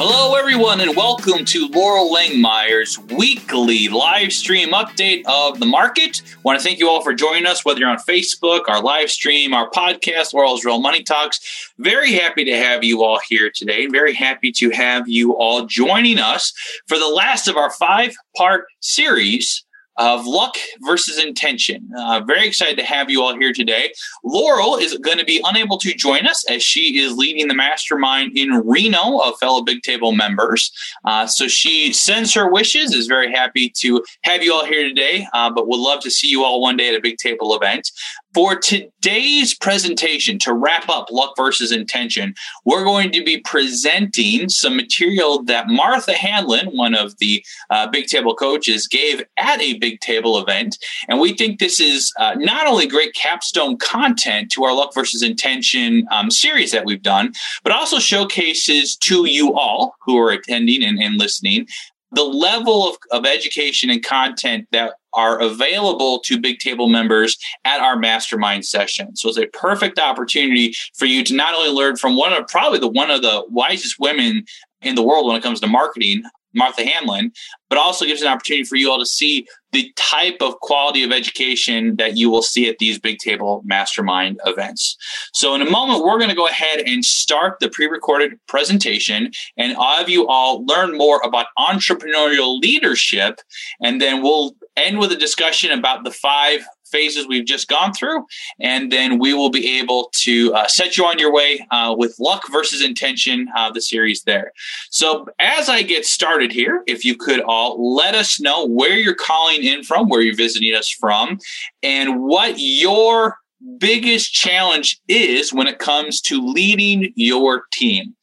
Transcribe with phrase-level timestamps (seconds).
[0.00, 6.22] Hello, everyone, and welcome to Loral Langemeier's weekly live stream update of the market.
[6.24, 9.10] I want to thank you all for joining us, whether you're on Facebook, our live
[9.10, 11.72] stream, our podcast, Loral's Real Money Talks.
[11.78, 13.88] Very happy to have you all here today.
[13.88, 16.52] Very happy to have you all joining us
[16.86, 19.64] for the last of our five part series
[19.98, 21.90] of luck versus intention.
[21.98, 23.92] Uh, very excited to have you all here today.
[24.24, 28.36] Loral is going to be unable to join us as she is leading the mastermind
[28.36, 30.72] in Reno of fellow Big Table members.
[31.04, 35.26] Uh, so she sends her wishes, is very happy to have you all here today,
[35.34, 37.90] uh, but would love to see you all one day at a Big Table event.
[38.34, 42.34] For today's presentation, to wrap up luck versus intention,
[42.66, 48.06] we're going to be presenting some material that Martha Hanlon, one of the uh, Big
[48.06, 50.76] Table coaches, gave at a Big Table event.
[51.08, 55.22] And we think this is uh, not only great capstone content to our luck versus
[55.22, 57.32] intention um, series that we've done,
[57.64, 61.66] but also showcases to you all who are attending and, and listening
[62.12, 67.80] the level of, of education and content that are available to Big Table members at
[67.80, 69.16] our mastermind session.
[69.16, 72.78] So it's a perfect opportunity for you to not only learn from one of probably
[72.78, 74.44] the one of the wisest women
[74.82, 76.22] in the world when it comes to marketing,
[76.54, 77.32] Martha Hanlon,
[77.68, 81.12] but also gives an opportunity for you all to see the type of quality of
[81.12, 84.96] education that you will see at these big table mastermind events.
[85.34, 89.76] So in a moment, we're going to go ahead and start the pre-recorded presentation and
[89.76, 93.40] have you all learn more about entrepreneurial leadership.
[93.82, 98.24] And then we'll end with a discussion about the five phases we've just gone through,
[98.60, 102.16] and then we will be able to uh, set you on your way uh, with
[102.18, 104.52] luck versus intention, uh, the series there.
[104.90, 109.14] So, as I get started here, if you could all let us know where you're
[109.14, 111.38] calling in from, where you're visiting us from,
[111.82, 113.36] and what your
[113.78, 118.14] biggest challenge is when it comes to leading your team.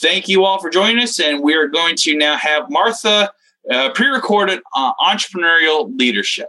[0.00, 3.30] Thank you all for joining us, and we are going to now have Martha
[3.70, 6.48] uh, pre recorded uh, entrepreneurial leadership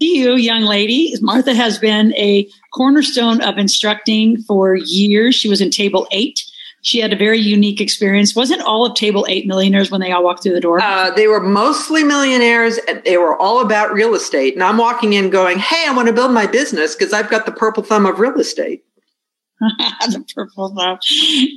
[0.00, 1.14] you, young lady.
[1.20, 5.34] Martha has been a cornerstone of instructing for years.
[5.34, 6.42] She was in table eight.
[6.82, 8.34] She had a very unique experience.
[8.34, 10.80] Wasn't all of table eight millionaires when they all walked through the door?
[10.80, 12.78] Uh, they were mostly millionaires.
[13.04, 14.54] They were all about real estate.
[14.54, 17.44] And I'm walking in going, Hey, I want to build my business because I've got
[17.44, 18.82] the purple thumb of real estate.
[20.10, 20.98] the purple thumb.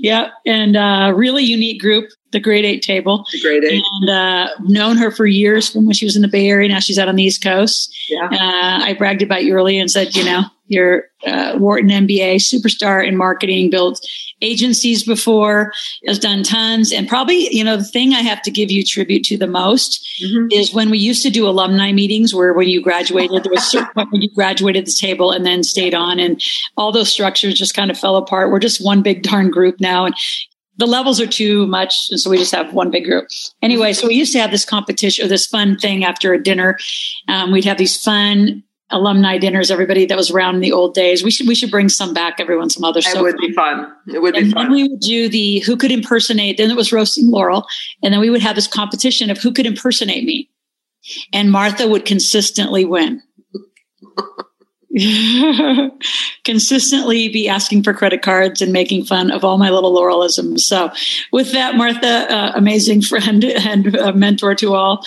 [0.01, 0.29] Yeah.
[0.45, 3.25] And uh, really unique group the grade eight table.
[3.31, 3.83] The grade eight.
[4.01, 6.67] And uh, known her for years from when she was in the Bay Area.
[6.67, 7.95] Now she's out on the East Coast.
[8.09, 8.25] Yeah.
[8.25, 10.41] Uh, I bragged about you earlier and said, you know,
[10.73, 14.05] you're uh, Wharton MBA superstar in marketing, built
[14.41, 15.71] agencies before,
[16.05, 16.91] has done tons.
[16.91, 20.05] And probably, you know, the thing I have to give you tribute to the most
[20.21, 20.47] mm-hmm.
[20.51, 23.69] is when we used to do alumni meetings where when you graduated, there was a
[23.69, 26.41] certain point when you graduated the table and then stayed on and
[26.75, 28.51] all those structures just kind of fell apart.
[28.51, 30.05] We're just one big darn group now.
[30.05, 30.15] And
[30.77, 32.07] the levels are too much.
[32.09, 33.27] And so we just have one big group.
[33.61, 36.77] Anyway, so we used to have this competition or this fun thing after a dinner.
[37.27, 41.23] Um, we'd have these fun alumni dinners, everybody that was around in the old days.
[41.23, 43.17] We should we should bring some back, everyone, some other stuff.
[43.17, 43.91] It would be fun.
[44.07, 44.65] It would and be fun.
[44.65, 47.63] Then we would do the who could impersonate, then it was roasting Loral,
[48.01, 50.49] And then we would have this competition of who could impersonate me.
[51.33, 53.21] And Martha would consistently win.
[56.43, 60.59] consistently be asking for credit cards and making fun of all my little laurelisms.
[60.59, 60.91] So,
[61.31, 65.03] with that, Martha, uh, amazing friend and uh, mentor to all.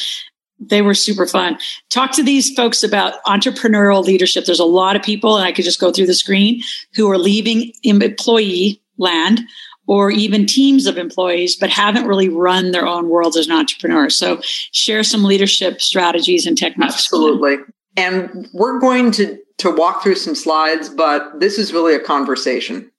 [0.59, 1.59] They were super fun.
[1.91, 4.47] Talk to these folks about entrepreneurial leadership.
[4.47, 6.62] There's a lot of people, and I could just go through the screen,
[6.94, 9.41] who are leaving employee land
[9.87, 14.11] or even teams of employees, but haven't really run their own worlds as an entrepreneur.
[14.11, 16.94] So, share some leadership strategies and techniques.
[16.94, 17.59] Absolutely.
[17.97, 22.91] And we're going to to walk through some slides, but this is really a conversation.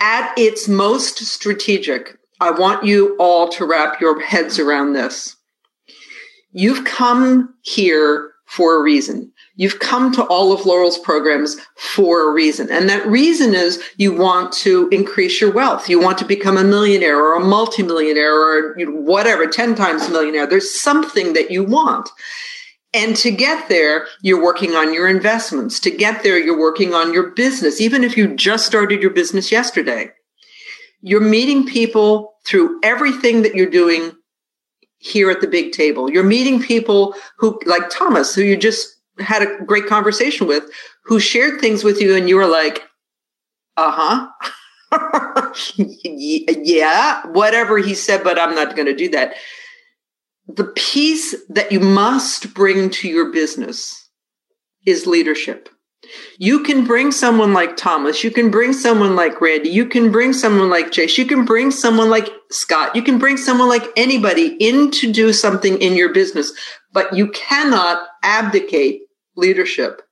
[0.00, 5.33] At its most strategic, I want you all to wrap your heads around this.
[6.54, 9.32] You've come here for a reason.
[9.56, 12.70] You've come to all of Loral's programs for a reason.
[12.70, 15.88] And that reason is you want to increase your wealth.
[15.88, 20.46] You want to become a millionaire or a multimillionaire or whatever, 10 times millionaire.
[20.46, 22.08] There's something that you want.
[22.92, 25.80] And to get there, you're working on your investments.
[25.80, 29.50] To get there, you're working on your business, even if you just started your business
[29.50, 30.10] yesterday.
[31.00, 34.12] You're meeting people through everything that you're doing
[35.04, 36.10] here at the big table.
[36.10, 40.64] You're meeting people who, like Thomas, who you just had a great conversation with,
[41.04, 42.82] who shared things with you, and you were like,
[43.76, 44.30] uh
[44.90, 45.52] huh.
[45.76, 49.34] yeah, whatever he said, but I'm not going to do that.
[50.46, 54.08] The piece that you must bring to your business
[54.86, 55.68] is leadership.
[56.38, 58.24] You can bring someone like Thomas.
[58.24, 59.70] You can bring someone like Randy.
[59.70, 61.18] You can bring someone like Jace.
[61.18, 62.94] You can bring someone like Scott.
[62.96, 66.52] You can bring someone like anybody in to do something in your business,
[66.92, 69.02] but you cannot abdicate
[69.36, 70.02] leadership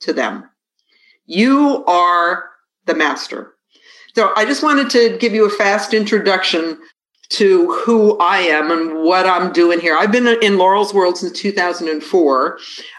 [0.00, 0.48] to them.
[1.26, 2.50] You are
[2.86, 3.52] the master.
[4.14, 6.78] So I just wanted to give you a fast introduction
[7.30, 9.96] to who I am and what I'm doing here.
[9.96, 12.58] I've been in Loral's World since 2004.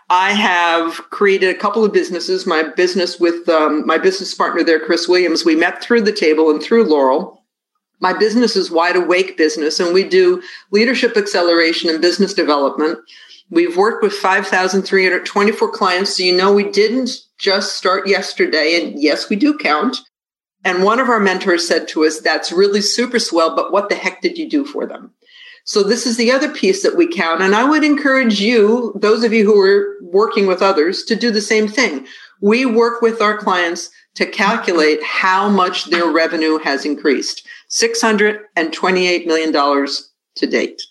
[0.10, 2.46] I have created a couple of businesses.
[2.46, 6.50] My business with um, my business partner there, Chris Williams, we met through the table
[6.50, 7.38] and through Loral.
[8.02, 13.00] My business is Wide Awake Business, and we do leadership acceleration and business development.
[13.50, 16.18] We've worked with 5,324 clients.
[16.18, 18.82] So, you know, we didn't just start yesterday.
[18.82, 19.98] And yes, we do count.
[20.66, 23.96] And one of our mentors said to us, That's really super swell, but what the
[23.96, 25.12] heck did you do for them?
[25.64, 27.42] So this is the other piece that we count.
[27.42, 31.32] And I would encourage you, those of you who are working with others, to do
[31.32, 32.06] the same thing.
[32.42, 37.48] We work with our clients to calculate how much their revenue has increased.
[37.70, 40.82] $628 million to date.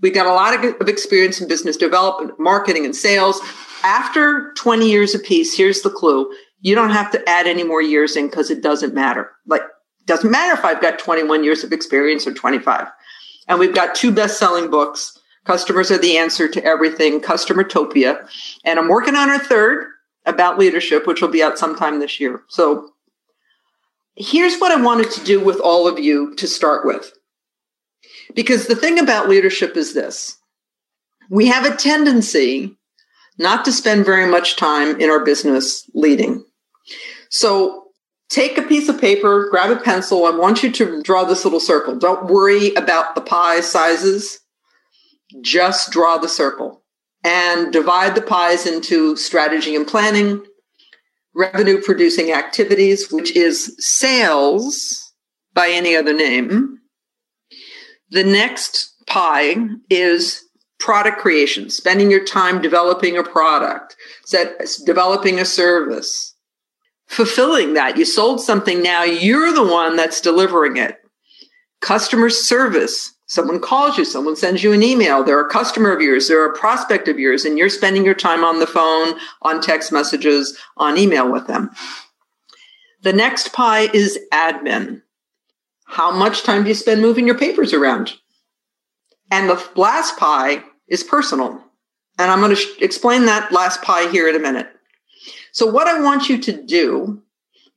[0.00, 3.40] We got a lot of experience in business development, marketing, and sales.
[3.84, 6.30] After 20 years apiece, here's the clue.
[6.60, 9.30] You don't have to add any more years in because it doesn't matter.
[9.46, 9.62] Like,
[10.06, 12.88] doesn't matter if I've got 21 years of experience or 25.
[13.48, 15.18] And we've got two best selling books.
[15.44, 18.28] Customers are the answer to everything, Customertopia.
[18.64, 19.86] And I'm working on our third
[20.24, 22.42] about leadership, which will be out sometime this year.
[22.48, 22.90] So
[24.16, 27.12] here's what I wanted to do with all of you to start with.
[28.34, 30.38] Because the thing about leadership is this
[31.28, 32.76] we have a tendency
[33.38, 36.44] not to spend very much time in our business leading.
[37.36, 37.88] So
[38.30, 40.24] take a piece of paper, grab a pencil.
[40.24, 41.94] I want you to draw this little circle.
[41.94, 44.40] Don't worry about the pie sizes.
[45.42, 46.82] Just draw the circle
[47.22, 50.46] and divide the pies into strategy and planning,
[51.34, 55.12] revenue producing activities, which is sales
[55.52, 56.78] by any other name.
[58.08, 59.56] The next pie
[59.90, 60.42] is
[60.78, 63.94] product creation, spending your time developing a product,
[64.86, 66.32] developing a service,
[67.06, 67.96] fulfilling that.
[67.96, 70.98] You sold something now, you're the one that's delivering it.
[71.80, 73.14] Customer service.
[73.28, 76.56] Someone calls you, someone sends you an email, they're a customer of yours, they're a
[76.56, 80.96] prospect of yours, and you're spending your time on the phone, on text messages, on
[80.96, 81.70] email with them.
[83.02, 85.02] The next pie is admin.
[85.86, 88.14] How much time do you spend moving your papers around?
[89.30, 91.60] And the last pie is personal.
[92.18, 94.68] And I'm going to sh- explain that last pie here in a minute.
[95.56, 97.22] So what I want you to do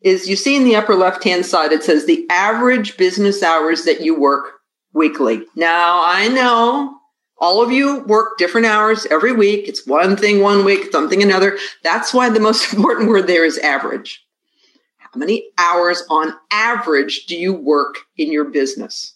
[0.02, 3.86] is you see in the upper left hand side, it says the average business hours
[3.86, 4.56] that you work
[4.92, 5.46] weekly.
[5.56, 7.00] Now I know
[7.38, 9.70] all of you work different hours every week.
[9.70, 11.58] It's one thing one week, something another.
[11.82, 14.26] That's why the most important word there is average.
[14.98, 19.14] How many hours on average do you work in your business?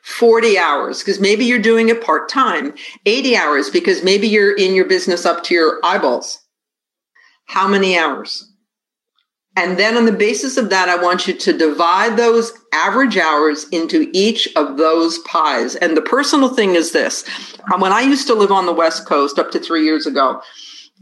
[0.00, 2.72] 40 hours because maybe you're doing it part time,
[3.04, 6.41] 80 hours because maybe you're in your business up to your eyeballs
[7.46, 8.48] how many hours?
[9.54, 13.66] And then on the basis of that, I want you to divide those average hours
[13.70, 15.74] into each of those pies.
[15.76, 17.28] And the personal thing is this.
[17.78, 20.40] When I used to live on the West Coast up to three years ago,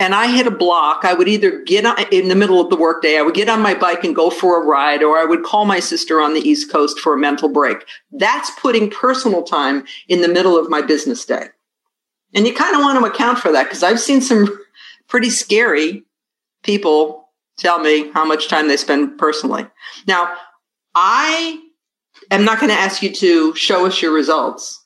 [0.01, 3.19] and I hit a block, I would either get in the middle of the workday,
[3.19, 5.65] I would get on my bike and go for a ride, or I would call
[5.65, 7.85] my sister on the East Coast for a mental break.
[8.11, 11.49] That's putting personal time in the middle of my business day.
[12.35, 14.49] And you kind of want to account for that because I've seen some
[15.09, 16.05] pretty scary
[16.62, 19.67] people tell me how much time they spend personally.
[20.07, 20.35] Now,
[20.95, 21.61] I
[22.31, 24.85] am not going to ask you to show us your results,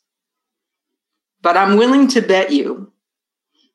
[1.42, 2.92] but I'm willing to bet you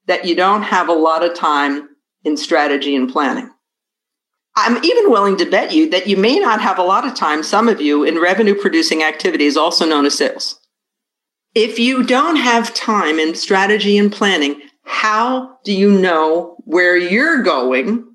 [0.07, 1.89] that you don't have a lot of time
[2.23, 3.49] in strategy and planning.
[4.55, 7.43] I'm even willing to bet you that you may not have a lot of time,
[7.43, 10.59] some of you, in revenue producing activities, also known as sales.
[11.55, 17.43] If you don't have time in strategy and planning, how do you know where you're
[17.43, 18.05] going,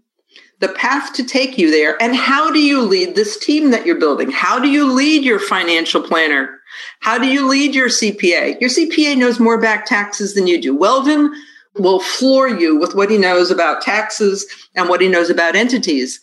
[0.58, 3.98] the path to take you there, and how do you lead this team that you're
[3.98, 4.32] building?
[4.32, 6.58] How do you lead your financial planner?
[6.98, 8.60] How do you lead your CPA?
[8.60, 10.76] Your CPA knows more about taxes than you do.
[10.76, 11.32] Weldon
[11.76, 16.20] will floor you with what he knows about taxes and what he knows about entities.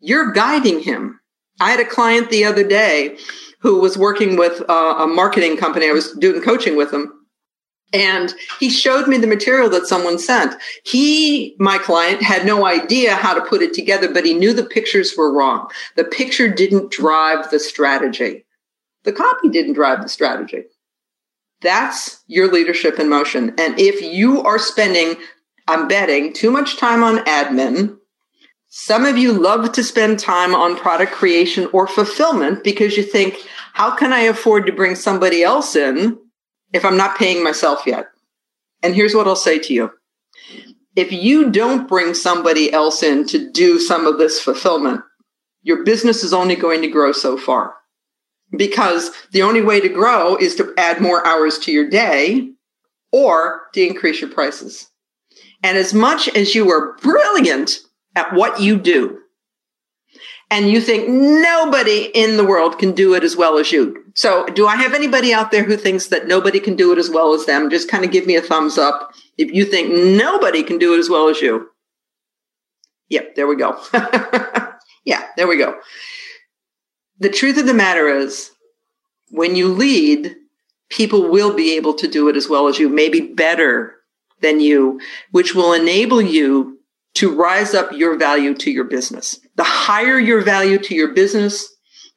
[0.00, 1.20] You're guiding him.
[1.60, 3.16] I had a client the other day
[3.60, 5.88] who was working with uh, a marketing company.
[5.88, 7.12] I was doing coaching with him.
[7.92, 10.54] And he showed me the material that someone sent.
[10.84, 14.64] He, my client, had no idea how to put it together, but he knew the
[14.64, 15.68] pictures were wrong.
[15.96, 18.44] The picture didn't drive the strategy.
[19.04, 20.64] The copy didn't drive the strategy.
[21.62, 23.54] That's your leadership in motion.
[23.58, 25.16] And if you are spending,
[25.66, 27.96] I'm betting, too much time on admin,
[28.68, 33.38] some of you love to spend time on product creation or fulfillment because you think,
[33.72, 36.18] how can I afford to bring somebody else in
[36.72, 38.06] if I'm not paying myself yet?
[38.82, 39.90] And here's what I'll say to you.
[40.96, 45.02] If you don't bring somebody else in to do some of this fulfillment,
[45.62, 47.74] your business is only going to grow so far
[48.56, 52.50] because the only way to grow is to add more hours to your day
[53.12, 54.90] or to increase your prices.
[55.62, 57.80] And as much as you are brilliant
[58.14, 59.18] at what you do,
[60.50, 64.07] and you think nobody in the world can do it as well as you.
[64.18, 67.08] So, do I have anybody out there who thinks that nobody can do it as
[67.08, 67.70] well as them?
[67.70, 70.98] Just kind of give me a thumbs up if you think nobody can do it
[70.98, 71.68] as well as you.
[73.10, 73.80] Yep, there we go.
[75.04, 75.78] yeah, there we go
[77.18, 78.50] the truth of the matter is,
[79.30, 80.36] when you lead,
[80.88, 83.96] people will be able to do it as well as you, maybe better
[84.40, 85.00] than you,
[85.32, 86.78] which will enable you
[87.14, 89.40] to rise up your value to your business.
[89.56, 91.68] The higher your value to your business,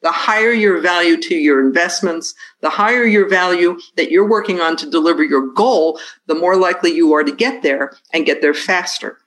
[0.02, 4.76] the higher your value to your investments, the higher your value that you're working on
[4.76, 8.54] to deliver your goal, the more likely you are to get there and get there
[8.54, 9.18] faster.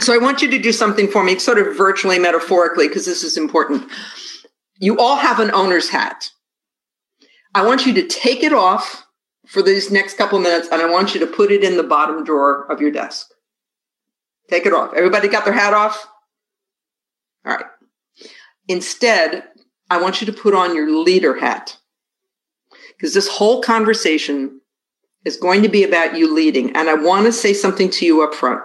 [0.00, 3.24] So I want you to do something for me, sort of virtually metaphorically, because this
[3.24, 3.90] is important
[4.78, 6.30] you all have an owner's hat.
[7.54, 9.06] I want you to take it off
[9.46, 12.24] for these next couple minutes and I want you to put it in the bottom
[12.24, 13.28] drawer of your desk.
[14.50, 14.92] Take it off.
[14.94, 16.06] Everybody got their hat off?
[17.46, 17.66] All right.
[18.68, 19.44] Instead,
[19.90, 21.76] I want you to put on your leader hat
[22.96, 24.60] because this whole conversation
[25.24, 26.74] is going to be about you leading.
[26.76, 28.62] And I want to say something to you up front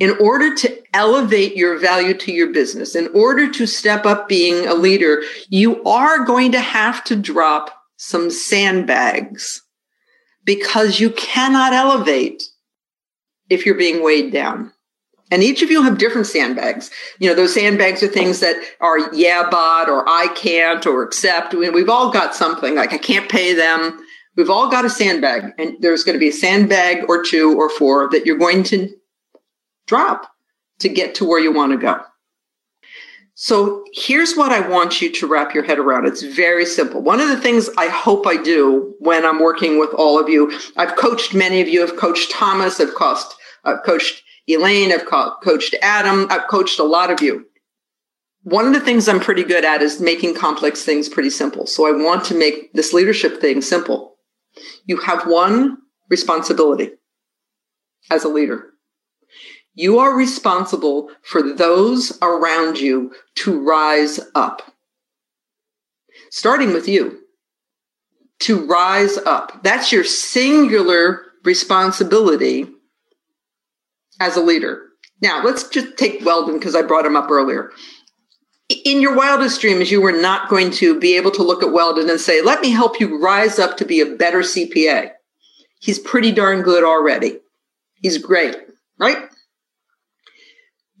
[0.00, 4.66] in order to elevate your value to your business, in order to step up being
[4.66, 9.62] a leader, you are going to have to drop some sandbags
[10.44, 12.42] because you cannot elevate
[13.50, 14.72] if you're being weighed down.
[15.30, 16.90] And each of you have different sandbags.
[17.18, 21.54] You know, those sandbags are things that are yeah, but, or I can't, or accept.
[21.54, 24.04] We've all got something like I can't pay them.
[24.36, 27.68] We've all got a sandbag, and there's going to be a sandbag or two or
[27.68, 28.88] four that you're going to
[29.86, 30.30] drop
[30.78, 32.00] to get to where you want to go.
[33.34, 36.06] So here's what I want you to wrap your head around.
[36.06, 37.00] It's very simple.
[37.00, 40.52] One of the things I hope I do when I'm working with all of you,
[40.76, 41.82] I've coached many of you.
[41.82, 42.78] I've coached Thomas.
[42.80, 43.34] I've coached,
[43.64, 44.22] I've coached
[44.54, 44.92] Elaine.
[44.92, 46.26] I've co- coached Adam.
[46.30, 47.46] I've coached a lot of you.
[48.42, 51.66] One of the things I'm pretty good at is making complex things pretty simple.
[51.66, 54.16] So I want to make this leadership thing simple.
[54.86, 55.78] You have one
[56.08, 56.92] responsibility
[58.10, 58.70] as a leader.
[59.74, 64.74] You are responsible for those around you to rise up.
[66.30, 67.20] Starting with you.
[68.40, 69.62] To rise up.
[69.62, 72.66] That's your singular responsibility
[74.20, 74.86] as a leader.
[75.22, 77.72] Now, let's just take Weldon because I brought him up earlier.
[78.84, 82.08] In your wildest dreams, you were not going to be able to look at Weldon
[82.08, 85.10] and say, let me help you rise up to be a better CPA.
[85.80, 87.40] He's pretty darn good already.
[87.94, 88.56] He's great,
[88.98, 89.28] right?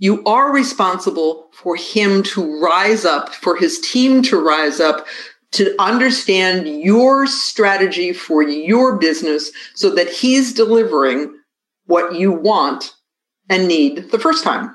[0.00, 5.06] you are responsible for him to rise up, for his team to rise up,
[5.52, 11.36] to understand your strategy for your business so that he's delivering
[11.84, 12.94] what you want
[13.50, 14.74] and need the first time.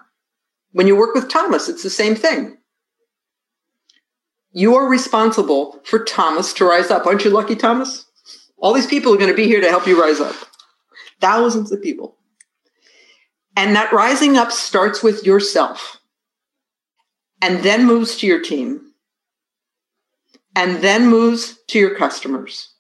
[0.74, 2.58] When you work with Thomas, it's the same thing.
[4.52, 7.08] You are responsible for Thomas to rise up.
[7.08, 8.06] Aren't you lucky, Thomas?
[8.58, 10.36] All these people are going to be here to help you rise up.
[11.22, 12.18] Thousands of people.
[13.58, 16.02] And that rising up starts with yourself
[17.42, 18.92] and then moves to your team
[20.56, 22.75] and then moves to your customers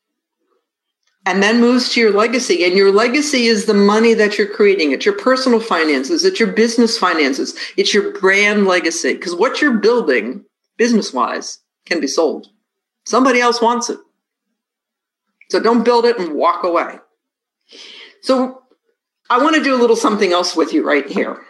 [1.25, 2.63] and then moves to your legacy.
[2.63, 4.91] And your legacy is the money that you're creating.
[4.91, 6.24] It's your personal finances.
[6.24, 7.55] It's your business finances.
[7.77, 9.13] It's your brand legacy.
[9.13, 10.46] Because what you're building
[10.77, 12.48] business wise can be sold.
[13.05, 14.00] Somebody else wants it.
[15.50, 17.00] So don't build it and walk away.
[18.22, 18.62] So
[19.29, 21.44] I want to do a little something else with you right here.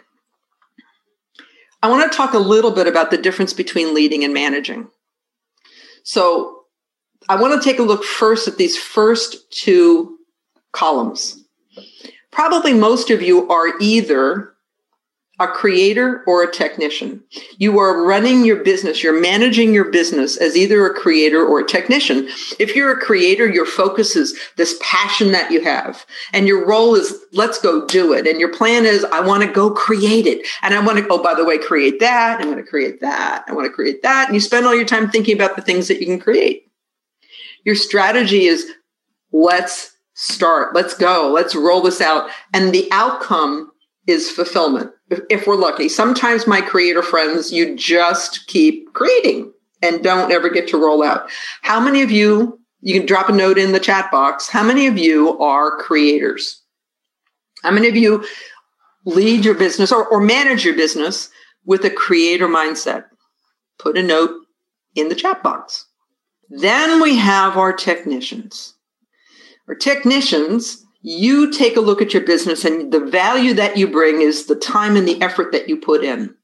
[1.82, 4.88] I want to talk a little bit about the difference between leading and managing.
[6.02, 6.55] So
[7.28, 10.18] I want to take a look first at these first two
[10.72, 11.42] columns.
[12.30, 14.52] Probably most of you are either
[15.38, 17.22] a creator or a technician.
[17.58, 21.66] You are running your business, you're managing your business as either a creator or a
[21.66, 22.28] technician.
[22.58, 26.94] If you're a creator, your focus is this passion that you have, and your role
[26.94, 28.26] is let's go do it.
[28.26, 30.46] And your plan is I want to go create it.
[30.62, 32.40] And I want to, oh, by the way, create that.
[32.40, 33.44] I'm going to create that.
[33.46, 34.28] I want to create that.
[34.28, 36.65] And you spend all your time thinking about the things that you can create.
[37.66, 38.70] Your strategy is
[39.32, 42.30] let's start, let's go, let's roll this out.
[42.54, 43.72] And the outcome
[44.06, 44.92] is fulfillment
[45.28, 45.88] if we're lucky.
[45.88, 51.28] Sometimes my creator friends, you just keep creating and don't ever get to roll out.
[51.62, 54.86] How many of you, you can drop a note in the chat box, how many
[54.86, 56.62] of you are creators?
[57.64, 58.24] How many of you
[59.06, 61.30] lead your business or, or manage your business
[61.64, 63.06] with a creator mindset?
[63.76, 64.30] Put a note
[64.94, 65.85] in the chat box.
[66.50, 68.74] Then we have our technicians.
[69.68, 74.22] Our technicians you take a look at your business and the value that you bring
[74.22, 76.34] is the time and the effort that you put in.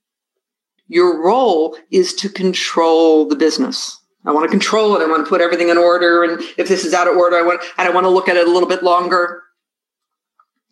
[0.87, 3.99] Your role is to control the business.
[4.25, 5.03] I want to control it.
[5.03, 6.23] I want to put everything in order.
[6.23, 8.37] And if this is out of order, I want, and I want to look at
[8.37, 9.43] it a little bit longer.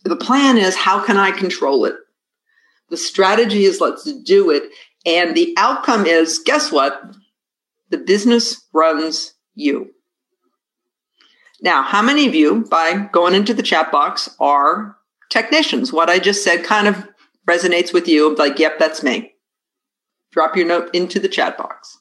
[0.04, 1.96] The plan is how can I control it?
[2.90, 4.70] The strategy is let's do it.
[5.04, 7.02] And the outcome is guess what?
[7.90, 9.90] The business runs you.
[11.60, 14.96] Now, how many of you, by going into the chat box, are
[15.28, 15.92] technicians?
[15.92, 17.06] What I just said kind of
[17.48, 18.34] resonates with you.
[18.36, 19.34] Like, yep, that's me.
[20.30, 21.98] Drop your note into the chat box.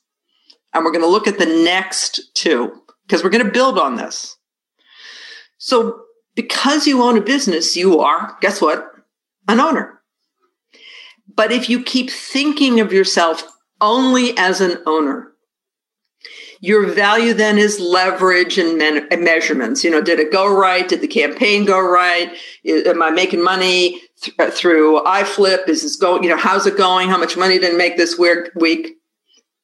[0.74, 3.96] And we're going to look at the next two because we're going to build on
[3.96, 4.38] this.
[5.58, 6.01] So,
[6.36, 8.86] because you own a business, you are, guess what?
[9.48, 10.00] An owner.
[11.36, 13.43] But if you keep thinking of yourself
[13.81, 15.29] only as an owner,
[16.62, 19.84] your value then is leverage and, men- and measurements.
[19.84, 20.88] You know, did it go right?
[20.88, 22.36] Did the campaign go right?
[22.63, 25.70] Is, am I making money th- uh, through iFlip?
[25.70, 27.10] Is this going, you know, how's it going?
[27.10, 28.98] How much money did it make this week?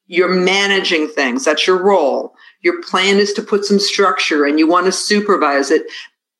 [0.06, 1.44] You're managing things.
[1.44, 2.34] That's your role.
[2.62, 5.82] Your plan is to put some structure and you want to supervise it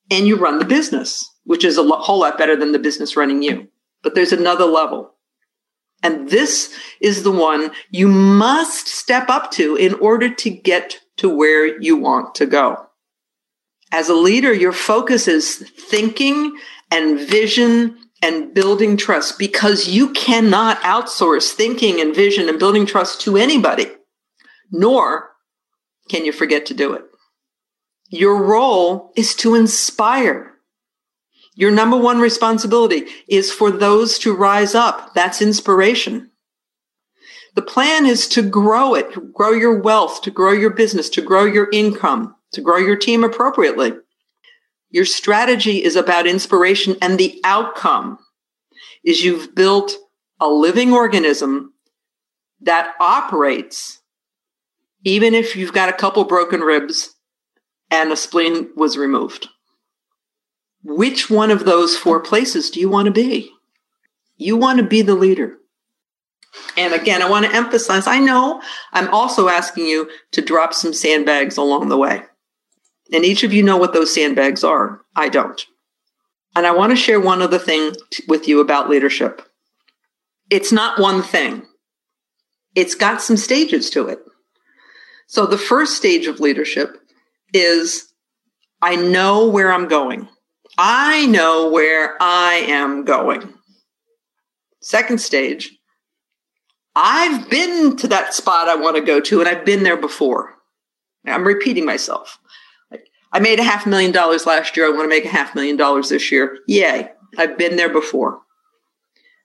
[0.09, 3.43] and you run the business, which is a whole lot better than the business running
[3.43, 3.67] you.
[4.01, 5.13] But there's another level.
[6.03, 11.29] And this is the one you must step up to in order to get to
[11.29, 12.87] where you want to go.
[13.91, 16.55] As a leader, your focus is thinking
[16.91, 23.21] and vision and building trust because you cannot outsource thinking and vision and building trust
[23.21, 23.87] to anybody,
[24.71, 25.31] nor
[26.09, 27.03] can you forget to do it.
[28.09, 30.53] Your role is to inspire
[31.57, 35.15] your number one responsibility is for those to rise up.
[35.15, 36.29] That's inspiration.
[37.55, 41.21] The plan is to grow it, to grow your wealth, to grow your business, to
[41.23, 43.93] grow your income, to grow your team appropriately.
[44.91, 48.19] Your strategy is about inspiration and the outcome
[49.03, 49.95] is you've built
[50.39, 51.73] a living organism
[52.61, 53.99] that operates
[55.03, 57.15] even if you've got a couple broken ribs
[57.89, 59.49] and a spleen was removed.
[60.83, 63.51] Which one of those four places do you want to be?
[64.37, 65.57] You want to be the leader.
[66.77, 68.61] And again, I want to emphasize I know
[68.93, 72.23] I'm also asking you to drop some sandbags along the way.
[73.11, 75.01] And each of you know what those sandbags are.
[75.15, 75.65] I don't.
[76.55, 79.41] And I want to share one other thing t- with you about leadership.
[80.49, 81.65] It's not one thing,
[82.75, 84.19] it's got some stages to it.
[85.27, 86.97] So the first stage of leadership
[87.53, 88.13] is
[88.81, 90.29] I know where I'm going.
[90.77, 93.53] I know where I am going.
[94.81, 95.71] Second stage,
[96.95, 100.53] I've been to that spot I want to go to, and I've been there before.
[101.25, 102.39] I'm repeating myself.
[103.31, 104.85] I made a half million dollars last year.
[104.87, 106.59] I want to make a half million dollars this year.
[106.67, 107.11] Yay.
[107.37, 108.41] I've been there before.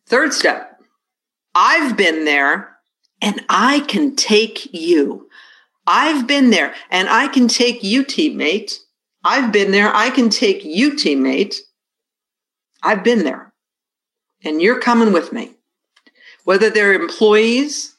[0.06, 0.80] Third step,
[1.54, 2.76] I've been there
[3.20, 5.28] and I can take you.
[5.86, 8.78] I've been there and I can take you, teammate,
[9.24, 9.94] I've been there.
[9.94, 11.56] I can take you, teammate.
[12.82, 13.52] I've been there.
[14.44, 15.52] And you're coming with me.
[16.44, 17.96] Whether they're employees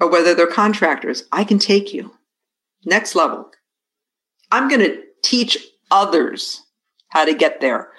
[0.00, 2.12] or whether they're contractors, I can take you.
[2.84, 3.50] Next level.
[4.50, 5.58] I'm going to teach
[5.90, 6.62] others
[7.08, 7.90] how to get there.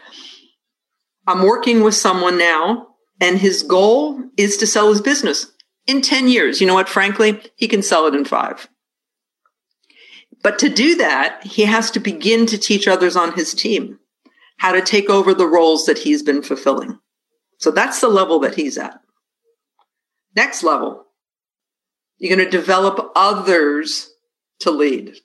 [1.28, 2.88] I'm working with someone now,
[3.22, 5.52] and his goal is to sell his business
[5.88, 6.60] in 10 years.
[6.60, 6.90] You know what?
[6.90, 8.68] Frankly, he can sell it in five.
[10.44, 14.00] But to do that, he has to begin to teach others on his team
[14.58, 17.00] how to take over the roles that he's been fulfilling.
[17.58, 19.00] So that's the level that he's at.
[20.36, 21.06] Next level,
[22.18, 24.10] you're going to develop others
[24.60, 25.16] to lead.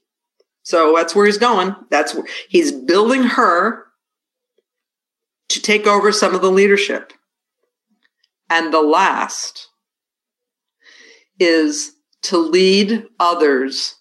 [0.62, 1.76] So that's where he's going.
[1.90, 3.84] That's where he's building her
[5.50, 7.12] to take over some of the leadership.
[8.50, 9.68] And the last
[11.38, 13.96] is to lead others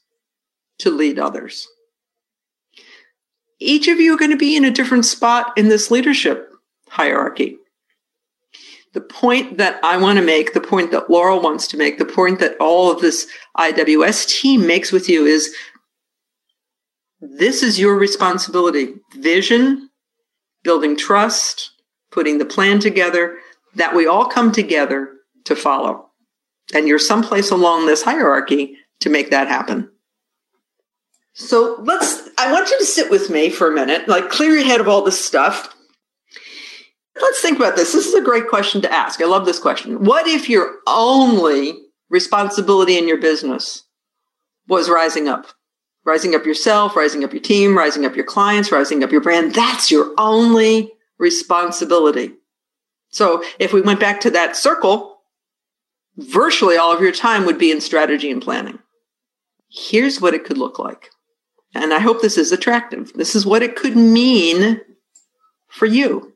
[0.79, 1.67] to lead others.
[3.59, 6.51] Each of you are going to be in a different spot in this leadership
[6.89, 7.57] hierarchy.
[8.93, 12.05] The point that I want to make, the point that Loral wants to make, the
[12.05, 15.53] point that all of this IWS team makes with you is
[17.19, 18.93] this is your responsibility.
[19.15, 19.89] Vision,
[20.63, 21.71] building trust,
[22.11, 23.38] putting the plan together,
[23.75, 25.11] that we all come together
[25.45, 26.09] to follow.
[26.73, 29.89] And you're someplace along this hierarchy to make that happen.
[31.38, 34.63] So let's, I want you to sit with me for a minute, like clear your
[34.63, 35.76] head of all this stuff.
[37.21, 37.91] Let's think about this.
[37.91, 39.21] This is a great question to ask.
[39.21, 40.06] I love this question.
[40.06, 41.74] What if your only
[42.10, 43.84] responsibility in your business
[44.67, 45.48] was rising up?
[46.06, 49.54] Rising up yourself, rising up your team, rising up your clients, rising up your brand.
[49.54, 52.34] That's your only responsibility.
[53.10, 55.17] So if we went back to that circle,
[56.15, 58.80] virtually all of your time would be in strategy and planning.
[59.69, 61.10] Here's what it could look like.
[61.75, 63.11] And I hope this is attractive.
[63.13, 64.81] This is what it could mean
[65.67, 66.33] for you.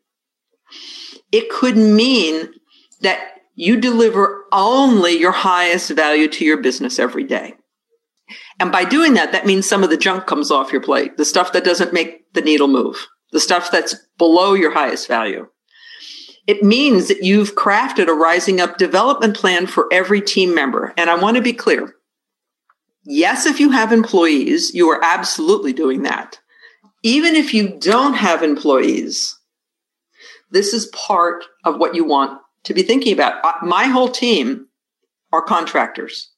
[1.32, 2.49] It could mean
[3.02, 3.19] that
[3.56, 7.56] you deliver only your highest value to your business every day.
[8.60, 11.25] And by doing that, that means some of the junk comes off your plate, the
[11.25, 15.47] stuff that doesn't make the needle move, the stuff that's below your highest value.
[16.47, 20.93] It means that you've crafted a rising up development plan for every team member.
[20.97, 21.93] And I want to be clear.
[23.06, 26.40] Yes, if you have employees, you are absolutely doing that.
[27.04, 29.38] Even if you don't have employees,
[30.52, 33.64] this is part of what you want to be thinking about.
[33.64, 34.68] My whole team
[35.32, 36.32] are contractors.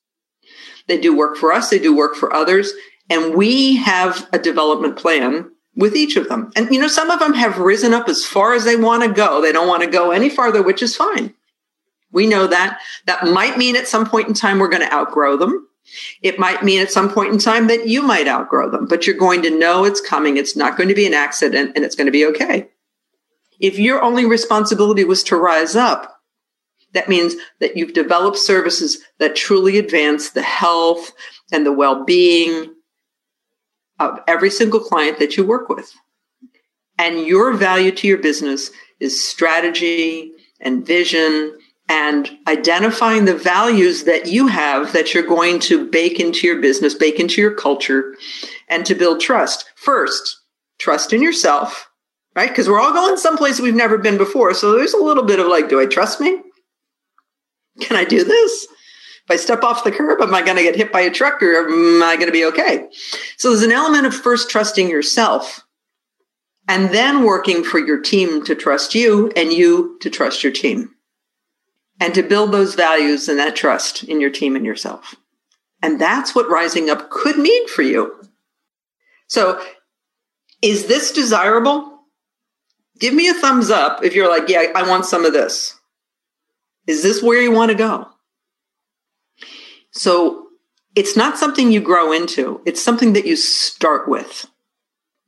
[0.88, 2.74] They do work for us, they do work for others,
[3.10, 6.52] and we have a development plan with each of them.
[6.56, 9.12] And, you know, some of them have risen up as far as they want to
[9.12, 9.41] go.
[9.41, 11.34] They don't want to go any farther, which is fine.
[12.12, 12.80] We know that.
[13.06, 15.67] That might mean at some point in time we're going to outgrow them.
[16.22, 19.15] It might mean at some point in time that you might outgrow them, but you're
[19.15, 20.38] going to know it's coming.
[20.38, 22.70] It's not going to be an accident and it's going to be okay.
[23.60, 26.22] If your only responsibility was to rise up,
[26.94, 31.12] that means that you've developed services that truly advance the health
[31.52, 32.74] and the well-being
[34.00, 35.94] of every single client that you work with.
[36.98, 41.58] And your value to your business is strategy and vision
[41.91, 46.93] and identifying the values that you have that you're going to bake into your business,
[46.93, 48.15] bake into your culture,
[48.69, 49.65] and to build trust.
[49.75, 50.39] First,
[50.80, 51.89] trust in yourself,
[52.34, 52.47] right?
[52.47, 54.54] Because we're all going someplace we've never been before.
[54.54, 56.41] So there's a little bit of like, do I trust me?
[57.82, 58.67] Can I do this?
[59.25, 61.43] If I step off the curb, am I going to get hit by a truck
[61.43, 62.88] or am I going to be okay?
[63.36, 65.65] So there's an element of first trusting yourself
[66.69, 70.95] and then working for your team to trust you and you to trust your team
[72.01, 75.15] and to build those values and that trust in your team and yourself.
[75.83, 78.19] And that's what rising up could mean for you.
[79.27, 79.63] So
[80.63, 81.99] is this desirable?
[82.99, 85.79] Give me a thumbs up if you're like, yeah, I want some of this.
[86.87, 88.07] Is this where you want to go?
[89.91, 90.47] So
[90.95, 92.61] it's not something you grow into.
[92.65, 94.47] It's something that you start with.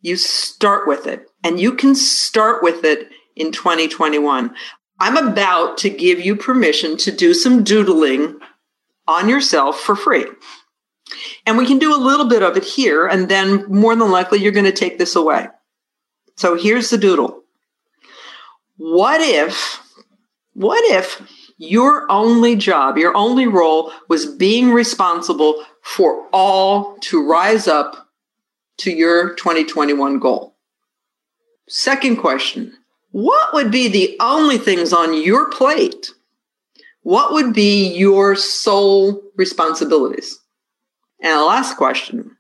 [0.01, 4.55] You start with it and you can start with it in 2021.
[4.99, 8.39] I'm about to give you permission to do some doodling
[9.08, 10.25] on yourself for free.
[11.45, 14.39] And we can do a little bit of it here, and then more than likely,
[14.39, 15.47] you're going to take this away.
[16.36, 17.43] So here's the doodle.
[18.77, 19.82] What if,
[20.53, 21.21] what if
[21.58, 28.10] your only job, your only role was being responsible for all to rise up
[28.79, 30.56] to your 2021 goal?
[31.69, 32.73] Second question
[33.13, 36.12] what would be the only things on your plate?
[37.04, 40.39] What would be your sole responsibilities?
[41.21, 42.36] And the last question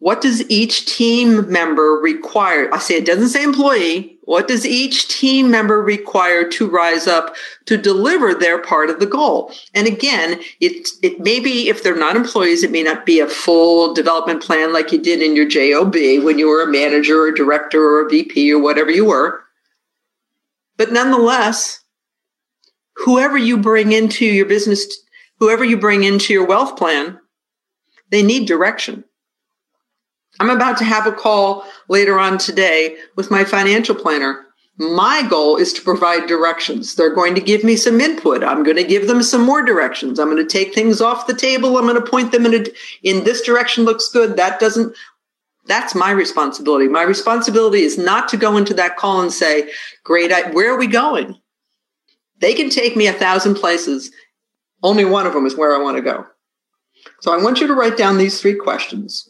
[0.00, 2.68] What does each team member require?
[2.72, 4.18] I say it doesn't say employee.
[4.24, 9.06] What does each team member require to rise up to deliver their part of the
[9.06, 9.52] goal?
[9.72, 13.26] And again, it, it may be, if they're not employees, it may not be a
[13.26, 17.32] full development plan like you did in your JOB when you were a manager or
[17.32, 19.43] director or a VP or whatever you were.
[20.76, 21.80] But nonetheless,
[22.96, 24.86] whoever you bring into your business,
[25.38, 27.18] whoever you bring into your wealth plan,
[28.10, 29.04] they need direction.
[30.40, 34.46] I'm about to have a call later on today with my financial planner.
[34.76, 36.96] My goal is to provide directions.
[36.96, 38.42] They're going to give me some input.
[38.42, 40.18] I'm going to give them some more directions.
[40.18, 41.76] I'm going to take things off the table.
[41.76, 42.64] I'm going to point them in a,
[43.04, 44.36] in this direction looks good.
[44.36, 44.96] That doesn't
[45.66, 46.88] that's my responsibility.
[46.88, 49.70] My responsibility is not to go into that call and say,
[50.04, 51.36] great, I, where are we going?
[52.40, 54.10] They can take me a thousand places.
[54.82, 56.26] Only one of them is where I want to go.
[57.20, 59.28] So I want you to write down these three questions.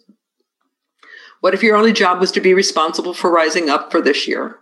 [1.41, 4.59] What if your only job was to be responsible for rising up for this year?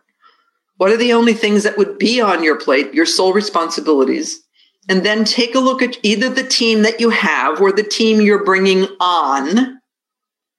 [0.77, 4.41] What are the only things that would be on your plate, your sole responsibilities?
[4.89, 8.21] And then take a look at either the team that you have or the team
[8.21, 9.81] you're bringing on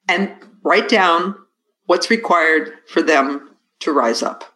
[0.08, 1.36] and write down
[1.86, 3.50] what's required for them
[3.80, 4.56] to rise up.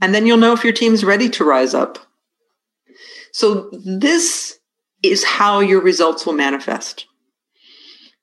[0.00, 1.98] And then you'll know if your team's ready to rise up.
[3.32, 4.58] So this
[5.02, 7.06] is how your results will manifest.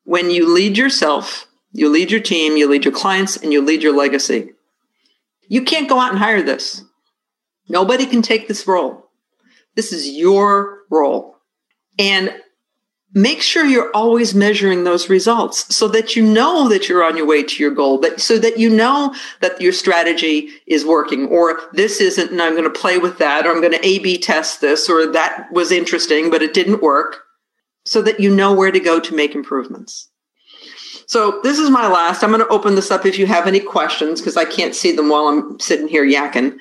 [0.03, 3.83] When you lead yourself, you lead your team, you lead your clients, and you lead
[3.83, 4.53] your legacy.
[5.47, 6.83] You can't go out and hire this.
[7.67, 9.09] Nobody can take this role.
[9.75, 11.35] This is your role.
[11.97, 12.33] And
[13.13, 17.25] make sure you're always measuring those results so that you know that you're on your
[17.25, 21.59] way to your goal, but so that you know that your strategy is working or
[21.73, 24.17] this isn't, and I'm going to play with that, or I'm going to A B
[24.17, 27.23] test this, or that was interesting, but it didn't work,
[27.83, 30.09] so that you know where to go to make improvements.
[31.07, 32.23] So this is my last.
[32.23, 34.91] I'm going to open this up if you have any questions because I can't see
[34.91, 36.57] them while I'm sitting here yakking.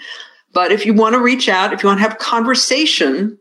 [0.54, 3.38] But if you want to reach out, if you want to have conversation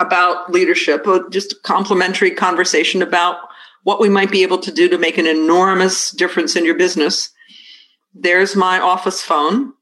[0.00, 3.38] about leadership, or just a complimentary conversation about
[3.82, 7.30] what we might be able to do to make an enormous difference in your business,
[8.14, 9.72] there's my office phone.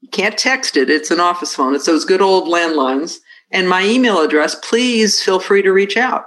[0.00, 0.90] You can't text it.
[0.90, 1.74] It's an office phone.
[1.74, 3.18] It's those good old landlines.
[3.50, 6.26] And my email address, please feel free to reach out.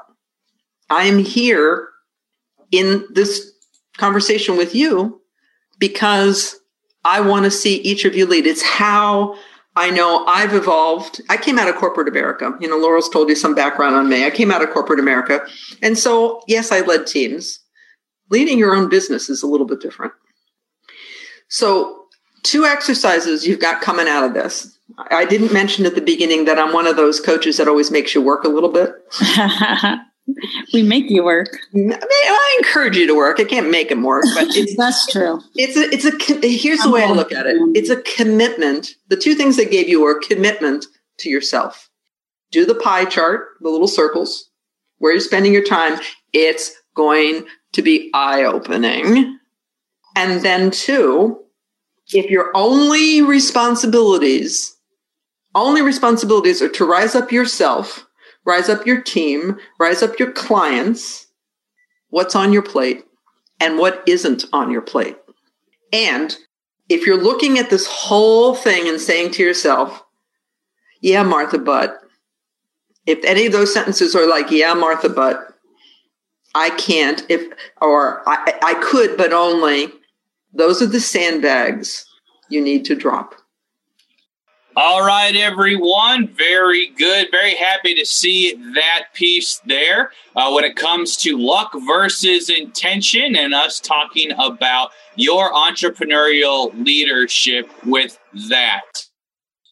[0.89, 1.89] I am here
[2.71, 3.51] in this
[3.97, 5.21] conversation with you
[5.79, 6.60] because
[7.03, 8.47] I want to see each of you lead.
[8.47, 9.38] It's how
[9.75, 11.21] I know I've evolved.
[11.29, 12.53] I came out of corporate America.
[12.60, 14.25] You know, Loral's told you some background on me.
[14.25, 15.45] I came out of corporate America.
[15.81, 17.60] And so, yes, I led teams.
[18.29, 20.13] Leading your own business is a little bit different.
[21.47, 22.05] So,
[22.43, 24.77] two exercises you've got coming out of this.
[25.10, 28.13] I didn't mention at the beginning that I'm one of those coaches that always makes
[28.13, 28.91] you work a little bit.
[30.73, 31.49] we make you work.
[31.73, 33.39] Mm, I, mean, I encourage you to work.
[33.39, 35.41] I can't make them work, but it's, that's true.
[35.55, 37.57] It's a, it's a, here's the way I look at it.
[37.75, 38.91] It's a commitment.
[39.10, 40.86] The two things they gave you were commitment
[41.19, 41.89] to yourself.
[42.51, 44.49] Do the pie chart, the little circles,
[44.97, 45.99] where you're spending your time.
[46.34, 49.38] It's going to be eye opening.
[50.15, 51.39] And then two,
[52.13, 54.75] if your only responsibilities,
[55.55, 58.05] only responsibilities are to rise up yourself
[58.45, 61.27] rise up your team, rise up your clients,
[62.10, 63.06] what's on your plate
[63.60, 65.17] and what isn't on your plate.
[65.93, 66.36] And
[66.89, 70.04] if you're looking at this whole thing and saying to yourself,
[71.01, 72.01] yeah, Martha, but
[73.06, 75.54] if any of those sentences are like, yeah, Martha, but
[76.54, 77.51] I can't, if,
[77.82, 79.88] or I, I could, but only,
[80.54, 82.06] those are the sandbags
[82.49, 83.36] you need to drop.
[84.77, 86.29] All right, everyone.
[86.29, 87.27] Very good.
[87.29, 90.12] Very happy to see that piece there.
[90.34, 97.69] Uh, when it comes to luck versus intention, and us talking about your entrepreneurial leadership
[97.86, 98.17] with
[98.49, 99.07] that.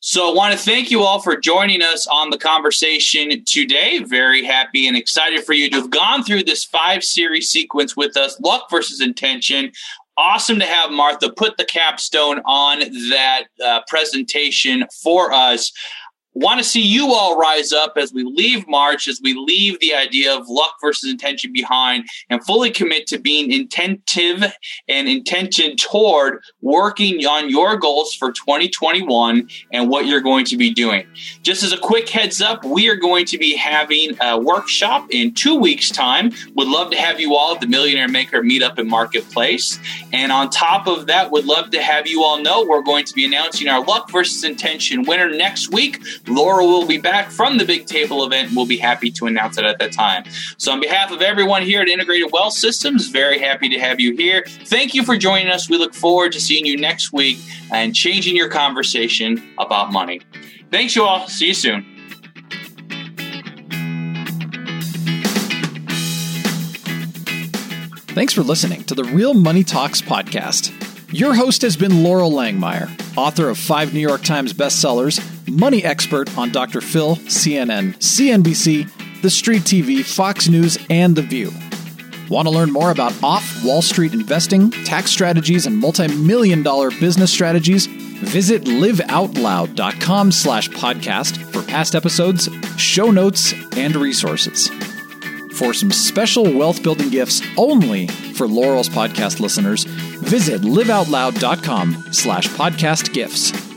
[0.01, 3.99] So, I want to thank you all for joining us on the conversation today.
[3.99, 8.17] Very happy and excited for you to have gone through this five series sequence with
[8.17, 9.71] us luck versus intention
[10.19, 12.79] awesome to have Martha put the capstone on
[13.09, 15.71] that uh, presentation for us
[16.39, 19.93] want to see you all rise up as we leave March, as we leave the
[19.93, 24.51] idea of luck versus intention behind and fully commit to being intentive
[24.87, 30.71] and intention toward working on your goals for 2021 and what you're going to be
[30.71, 31.05] doing.
[31.41, 35.33] Just as a quick heads up, we are going to be having a workshop in
[35.33, 36.31] two weeks' time.
[36.55, 39.79] Would love to have you all at the Millionaire Maker Meetup and Marketplace.
[40.13, 43.13] And on top of that, would love to have you all know we're going to
[43.13, 46.01] be announcing our luck versus intention winner next week.
[46.29, 48.51] Laura will be back from the big table event.
[48.55, 50.23] We'll be happy to announce it at that time.
[50.57, 54.15] So, on behalf of everyone here at Integrated Wealth Systems, very happy to have you
[54.15, 54.43] here.
[54.47, 55.69] Thank you for joining us.
[55.69, 57.39] We look forward to seeing you next week
[57.71, 60.21] and changing your conversation about money.
[60.71, 61.27] Thanks, you all.
[61.27, 61.95] See you soon.
[68.19, 70.73] Thanks for listening to the Real Money Talks podcast.
[71.13, 75.19] Your host has been Loral Langemeier, author of five New York Times bestsellers,
[75.59, 76.81] money expert on Dr.
[76.81, 81.51] Phil, CNN, CNBC, The Street TV, Fox News, and The View.
[82.29, 87.31] Want to learn more about off Wall Street investing, tax strategies, and multi-million dollar business
[87.31, 87.87] strategies?
[87.87, 94.69] Visit liveoutloud.com slash podcast for past episodes, show notes, and resources.
[95.53, 103.13] For some special wealth building gifts only for Loral's podcast listeners, visit liveoutloud.com slash podcast
[103.13, 103.68] gifts.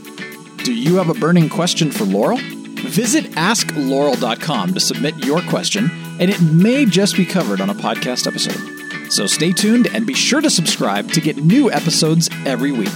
[0.65, 2.41] Do you have a burning question for Loral?
[2.89, 8.29] Visit askloral.com to submit your question, and it may just be covered on a podcast
[8.29, 9.11] episode.
[9.11, 12.93] So stay tuned and be sure to subscribe to get new episodes every week.